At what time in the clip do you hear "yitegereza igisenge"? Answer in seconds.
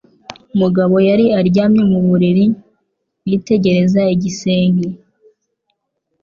3.29-4.87